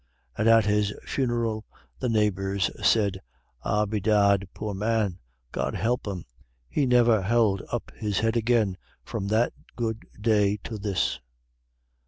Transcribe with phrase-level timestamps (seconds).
[0.35, 1.63] And at his funeral
[1.99, 3.21] the neighbors said,
[3.61, 5.19] "Ah, bedad, poor man,
[5.51, 6.25] God help him,
[6.67, 11.19] he niver held up his head agin from that good day to this."